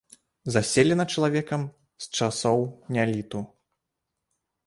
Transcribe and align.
Заселена 0.53 1.05
чалавекам 1.15 1.61
з 2.05 2.25
часоў 2.27 2.65
неаліту. 2.97 3.39